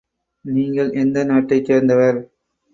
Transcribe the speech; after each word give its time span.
நீங்கள் 0.45 0.89
எந்த 0.93 1.23
நாட்டைச் 1.23 1.65
சேர்ந்தவர்? 1.65 2.19